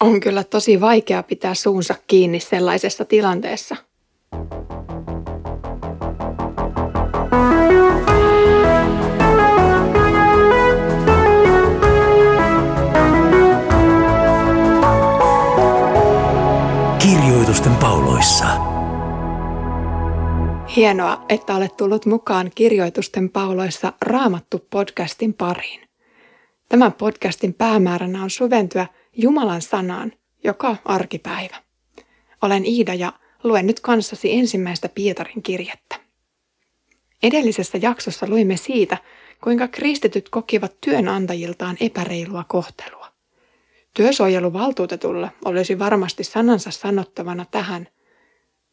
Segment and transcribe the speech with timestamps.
[0.00, 3.76] On kyllä tosi vaikea pitää suunsa kiinni sellaisessa tilanteessa.
[16.98, 18.46] Kirjoitusten pauloissa.
[20.76, 25.80] Hienoa, että olet tullut mukaan Kirjoitusten pauloissa Raamattu podcastin pariin.
[26.68, 28.86] Tämän podcastin päämääränä on syventyä
[29.20, 30.12] Jumalan sanaan
[30.44, 31.56] joka arkipäivä.
[32.42, 33.12] Olen Iida ja
[33.44, 36.00] luen nyt kanssasi ensimmäistä Pietarin kirjettä.
[37.22, 38.98] Edellisessä jaksossa luimme siitä,
[39.44, 43.08] kuinka kristityt kokivat työnantajiltaan epäreilua kohtelua.
[43.94, 47.88] Työsuojeluvaltuutetulle olisi varmasti sanansa sanottavana tähän,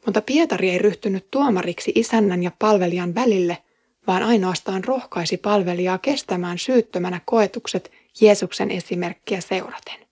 [0.05, 3.58] mutta Pietari ei ryhtynyt tuomariksi isännän ja palvelijan välille,
[4.08, 7.91] vaan ainoastaan rohkaisi palvelijaa kestämään syyttömänä koetukset
[8.22, 10.05] Jeesuksen esimerkkiä seuraten.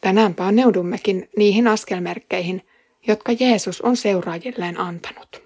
[0.00, 2.66] Tänään paneudummekin niihin askelmerkkeihin,
[3.06, 5.42] jotka Jeesus on seuraajilleen antanut.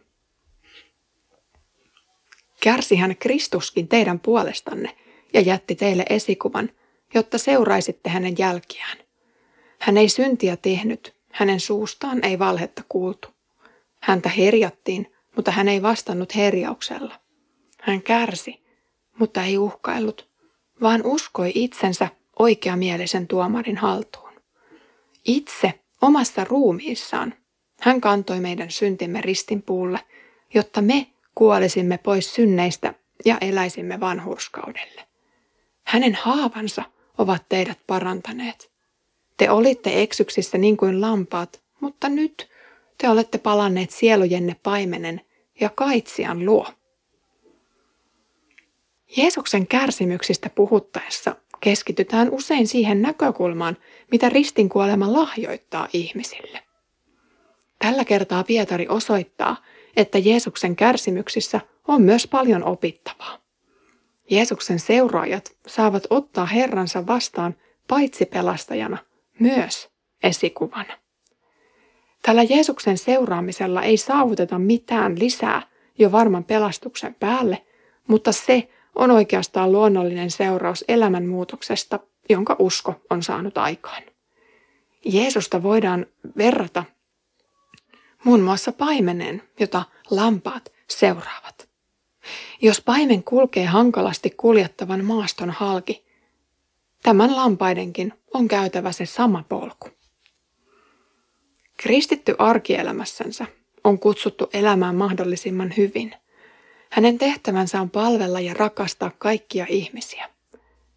[2.62, 4.96] Kärsihän Kristuskin teidän puolestanne
[5.34, 6.70] ja jätti teille esikuvan,
[7.14, 8.98] jotta seuraisitte hänen jälkiään.
[9.78, 13.28] Hän ei syntiä tehnyt, hänen suustaan ei valhetta kuultu.
[14.00, 17.20] Häntä herjattiin, mutta hän ei vastannut herjauksella.
[17.80, 18.62] Hän kärsi,
[19.18, 20.28] mutta ei uhkaillut,
[20.83, 22.08] vaan uskoi itsensä
[22.39, 24.23] oikeamielisen tuomarin haltuun.
[25.25, 27.34] Itse omassa ruumiissaan
[27.80, 30.00] hän kantoi meidän syntimme ristinpuulle,
[30.55, 32.94] jotta me kuolisimme pois synneistä
[33.25, 35.02] ja eläisimme vanhurskaudelle.
[35.84, 36.83] Hänen haavansa
[37.19, 38.70] ovat teidät parantaneet.
[39.36, 42.48] Te olitte eksyksissä niin kuin lampaat, mutta nyt
[42.98, 45.20] te olette palanneet sielujenne paimenen
[45.61, 46.69] ja kaitsian luo.
[49.17, 53.76] Jeesuksen kärsimyksistä puhuttaessa keskitytään usein siihen näkökulmaan,
[54.10, 56.60] mitä ristinkuolema lahjoittaa ihmisille.
[57.78, 59.56] Tällä kertaa Pietari osoittaa,
[59.96, 63.39] että Jeesuksen kärsimyksissä on myös paljon opittavaa.
[64.30, 67.55] Jeesuksen seuraajat saavat ottaa Herransa vastaan
[67.89, 68.98] paitsi pelastajana,
[69.39, 69.89] myös
[70.22, 70.98] esikuvana.
[72.22, 75.62] Tällä Jeesuksen seuraamisella ei saavuteta mitään lisää
[75.98, 77.66] jo varman pelastuksen päälle,
[78.08, 84.02] mutta se on oikeastaan luonnollinen seuraus elämänmuutoksesta, jonka usko on saanut aikaan.
[85.05, 86.06] Jeesusta voidaan
[86.36, 86.84] verrata
[88.24, 91.68] muun muassa paimeneen, jota lampaat seuraavat.
[92.62, 96.04] Jos paimen kulkee hankalasti kuljettavan maaston halki,
[97.02, 99.88] tämän lampaidenkin on käytävä se sama polku.
[101.77, 103.46] Kristitty arkielämässänsä
[103.84, 106.14] on kutsuttu elämään mahdollisimman hyvin–
[106.94, 110.30] hänen tehtävänsä on palvella ja rakastaa kaikkia ihmisiä.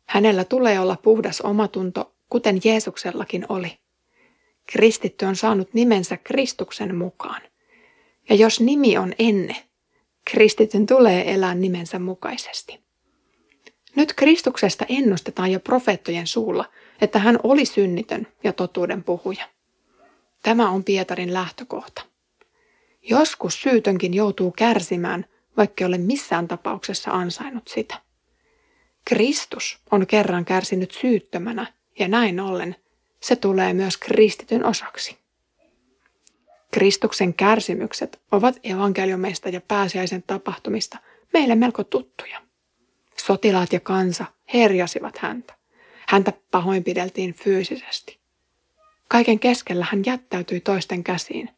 [0.06, 3.78] Hänellä tulee olla puhdas omatunto, kuten Jeesuksellakin oli.
[4.72, 7.42] Kristitty on saanut nimensä Kristuksen mukaan.
[8.30, 9.56] Ja jos nimi on enne,
[10.32, 12.80] kristityn tulee elää nimensä mukaisesti.
[13.96, 16.66] Nyt Kristuksesta ennustetaan jo profeettojen suulla,
[17.02, 19.46] että hän oli synnitön ja totuuden puhuja.
[20.44, 22.02] Tämä on Pietarin lähtökohta.
[23.10, 25.26] Joskus syytönkin joutuu kärsimään–
[25.58, 28.02] vaikka ole missään tapauksessa ansainnut sitä.
[29.06, 32.76] Kristus on kerran kärsinyt syyttömänä ja näin ollen
[33.20, 35.18] se tulee myös kristityn osaksi.
[36.72, 40.98] Kristuksen kärsimykset ovat evankeliumeista ja pääsiäisen tapahtumista
[41.34, 42.42] meille melko tuttuja.
[43.18, 45.54] Sotilaat ja kansa herjasivat häntä.
[46.08, 48.20] Häntä pahoinpideltiin fyysisesti.
[49.08, 51.50] Kaiken keskellä hän jättäytyi toisten käsiin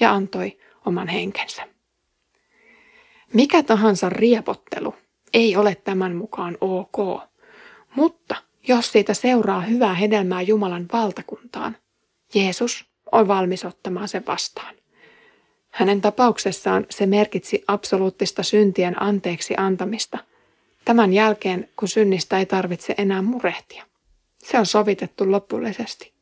[0.00, 1.69] ja antoi oman henkensä.
[3.32, 4.94] Mikä tahansa riepottelu
[5.34, 7.22] ei ole tämän mukaan ok,
[7.94, 8.36] mutta
[8.68, 11.76] jos siitä seuraa hyvää hedelmää Jumalan valtakuntaan,
[12.34, 14.74] Jeesus on valmis ottamaan sen vastaan.
[15.70, 20.18] Hänen tapauksessaan se merkitsi absoluuttista syntien anteeksi antamista.
[20.84, 23.84] Tämän jälkeen, kun synnistä ei tarvitse enää murehtia.
[24.38, 26.12] Se on sovitettu lopullisesti.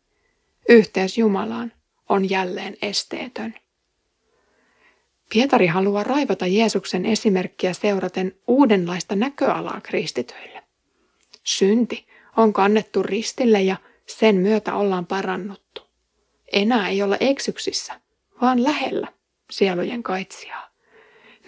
[0.69, 1.73] Yhteys Jumalaan
[2.09, 3.55] on jälleen esteetön.
[5.33, 10.63] Pietari haluaa raivata Jeesuksen esimerkkiä seuraten uudenlaista näköalaa kristityille.
[11.45, 13.77] Synti on kannettu ristille ja
[14.07, 15.83] sen myötä ollaan parannuttu.
[16.53, 18.01] Enää ei olla eksyksissä,
[18.41, 19.09] vaan lähellä
[19.51, 20.69] sielujen kaitsijaa.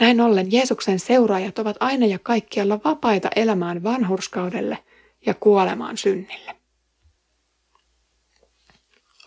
[0.01, 4.79] Näin ollen Jeesuksen seuraajat ovat aina ja kaikkialla vapaita elämään vanhurskaudelle
[5.27, 6.57] ja kuolemaan synnille.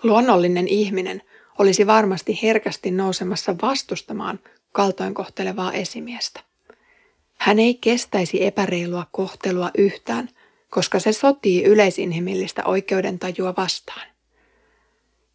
[0.04, 1.22] Luonnollinen ihminen–
[1.60, 4.40] olisi varmasti herkästi nousemassa vastustamaan
[4.72, 6.40] kaltoinkohtelevaa esimiestä.
[7.38, 10.30] Hän ei kestäisi epäreilua kohtelua yhtään,
[10.70, 14.08] koska se sotii yleisinhimillistä oikeudentajua vastaan.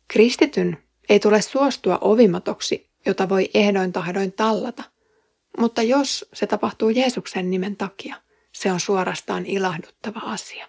[0.08, 0.78] Kristityn
[1.08, 4.82] ei tule suostua ovimatoksi, jota voi ehdoin tahdoin tallata,
[5.58, 8.16] mutta jos se tapahtuu Jeesuksen nimen takia,
[8.52, 10.68] se on suorastaan ilahduttava asia.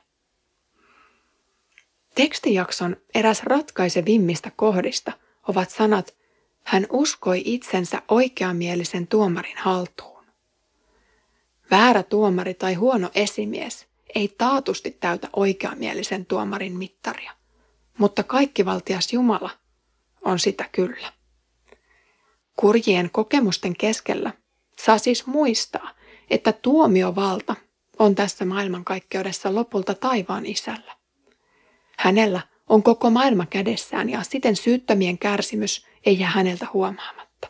[2.16, 5.12] Tekstijakson eräs ratkaisevimmista kohdista
[5.50, 6.16] ovat sanat,
[6.64, 10.26] hän uskoi itsensä oikeamielisen tuomarin haltuun.
[11.72, 17.32] Väärä tuomari tai huono esimies ei taatusti täytä oikeamielisen tuomarin mittaria,
[17.98, 19.50] mutta kaikkivaltias Jumala
[20.22, 21.14] on sitä kyllä.
[22.56, 24.34] Kurjien kokemusten keskellä
[24.80, 25.92] saa siis muistaa,
[26.30, 27.56] että tuomiovalta
[28.00, 30.96] on tässä maailmankaikkeudessa lopulta taivaan isällä.
[31.98, 37.48] Hänellä on koko maailma kädessään ja siten syyttömien kärsimys ei jää häneltä huomaamatta.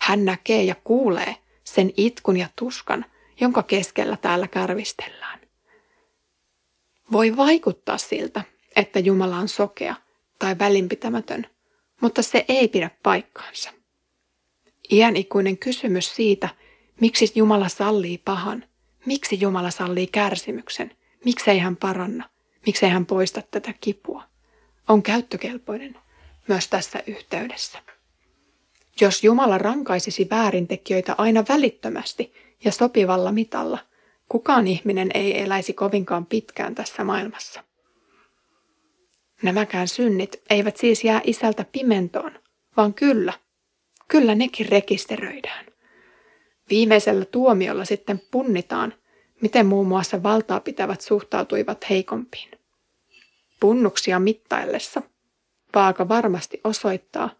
[0.00, 3.04] Hän näkee ja kuulee sen itkun ja tuskan,
[3.40, 5.40] jonka keskellä täällä kärvistellään.
[7.12, 8.42] Voi vaikuttaa siltä,
[8.76, 9.94] että Jumala on sokea
[10.38, 11.46] tai välinpitämätön,
[12.00, 13.70] mutta se ei pidä paikkaansa.
[14.92, 16.48] Iän ikuinen kysymys siitä,
[17.00, 18.64] miksi Jumala sallii pahan,
[19.06, 22.30] miksi Jumala sallii kärsimyksen, miksei hän paranna,
[22.66, 24.29] miksei hän poista tätä kipua,
[24.90, 25.96] on käyttökelpoinen
[26.48, 27.78] myös tässä yhteydessä.
[29.00, 32.32] Jos Jumala rankaisisi väärintekijöitä aina välittömästi
[32.64, 33.78] ja sopivalla mitalla,
[34.28, 37.64] kukaan ihminen ei eläisi kovinkaan pitkään tässä maailmassa.
[39.42, 42.32] Nämäkään synnit eivät siis jää isältä pimentoon,
[42.76, 43.32] vaan kyllä,
[44.08, 45.66] kyllä nekin rekisteröidään.
[46.70, 48.94] Viimeisellä tuomiolla sitten punnitaan,
[49.40, 52.59] miten muun muassa valtaa pitävät suhtautuivat heikompiin.
[53.60, 55.02] Punnuksia mittaillessa
[55.74, 57.30] vaaka varmasti osoittaa,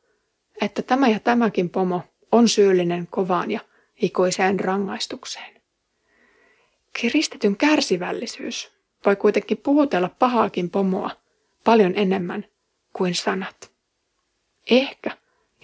[0.61, 2.03] että tämä ja tämäkin pomo
[2.33, 3.61] on syyllinen kovaan ja
[3.97, 5.61] ikuiseen rangaistukseen.
[7.01, 8.73] Kiristetyn kärsivällisyys
[9.07, 11.11] voi kuitenkin puhutella pahaakin pomoa
[11.65, 12.47] paljon enemmän
[12.93, 13.71] kuin sanat.
[14.71, 15.11] Ehkä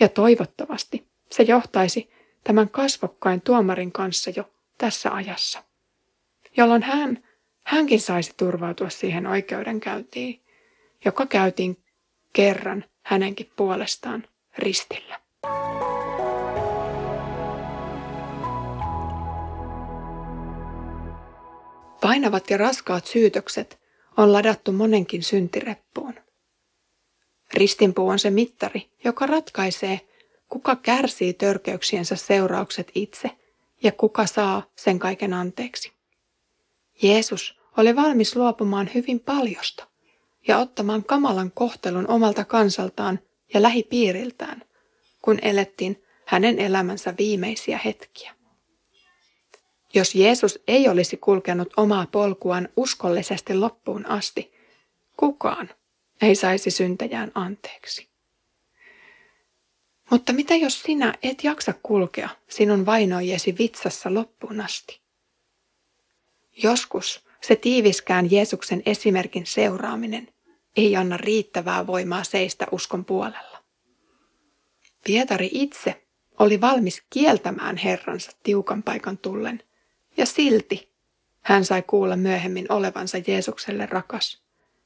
[0.00, 2.10] ja toivottavasti se johtaisi
[2.44, 5.62] tämän kasvokkain tuomarin kanssa jo tässä ajassa,
[6.56, 7.24] jolloin hän,
[7.64, 10.45] hänkin saisi turvautua siihen oikeudenkäyntiin,
[11.06, 11.84] joka käytiin
[12.32, 14.24] kerran hänenkin puolestaan
[14.58, 15.20] ristillä.
[22.00, 23.80] Painavat ja raskaat syytökset
[24.16, 26.14] on ladattu monenkin syntireppuun.
[27.54, 30.00] Ristinpuu on se mittari, joka ratkaisee,
[30.48, 33.30] kuka kärsii törkeyksiensä seuraukset itse
[33.82, 35.92] ja kuka saa sen kaiken anteeksi.
[37.02, 39.86] Jeesus oli valmis luopumaan hyvin paljosta
[40.48, 43.18] ja ottamaan kamalan kohtelun omalta kansaltaan
[43.54, 44.62] ja lähipiiriltään,
[45.22, 48.34] kun elettiin hänen elämänsä viimeisiä hetkiä.
[49.94, 54.52] Jos Jeesus ei olisi kulkenut omaa polkuaan uskollisesti loppuun asti,
[55.16, 55.70] kukaan
[56.22, 58.08] ei saisi syntejään anteeksi.
[60.10, 65.00] Mutta mitä jos sinä et jaksa kulkea sinun vainoijesi vitsassa loppuun asti?
[66.62, 70.28] Joskus se tiiviskään Jeesuksen esimerkin seuraaminen
[70.76, 73.64] ei anna riittävää voimaa seistä uskon puolella.
[75.04, 76.06] Pietari itse
[76.38, 79.62] oli valmis kieltämään Herransa tiukan paikan tullen,
[80.16, 80.92] ja silti
[81.42, 84.42] hän sai kuulla myöhemmin olevansa Jeesukselle rakas,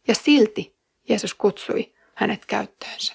[0.08, 0.76] ja silti
[1.08, 3.14] Jeesus kutsui hänet käyttöönsä.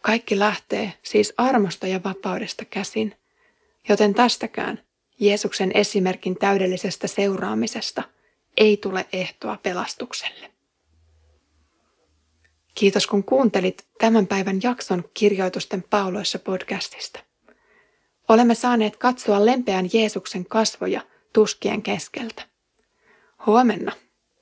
[0.00, 3.14] Kaikki lähtee siis armosta ja vapaudesta käsin,
[3.88, 4.84] joten tästäkään
[5.20, 8.02] Jeesuksen esimerkin täydellisestä seuraamisesta
[8.56, 10.53] ei tule ehtoa pelastukselle.
[12.74, 17.20] Kiitos kun kuuntelit tämän päivän jakson kirjoitusten pauloissa podcastista.
[18.28, 21.00] Olemme saaneet katsoa lempeän Jeesuksen kasvoja
[21.32, 22.42] tuskien keskeltä.
[23.46, 23.92] Huomenna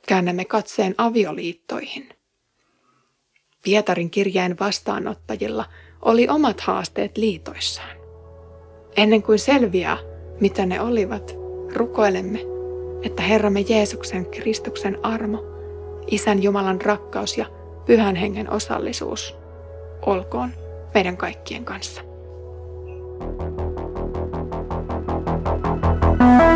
[0.07, 2.09] käännämme katseen avioliittoihin.
[3.65, 5.65] Pietarin kirjeen vastaanottajilla
[6.03, 7.97] oli omat haasteet liitoissaan.
[8.97, 9.99] Ennen kuin selviää,
[10.41, 11.35] mitä ne olivat,
[11.75, 12.41] rukoilemme,
[13.03, 15.45] että Herramme Jeesuksen Kristuksen armo,
[16.07, 17.47] Isän Jumalan rakkaus ja
[17.87, 19.37] pyhän hengen osallisuus
[20.07, 20.51] olkoon
[20.95, 22.03] meidän kaikkien kanssa.
[26.19, 26.52] thank you